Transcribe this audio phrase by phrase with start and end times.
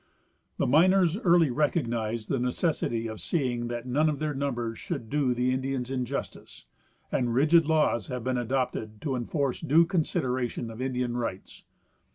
[0.57, 5.35] The miners early recognized the necessity of seeing that none of their number should do
[5.35, 6.65] the Indians injustice,
[7.11, 11.65] and rigid laws have been adopted to enforce due consideration of Indian rights.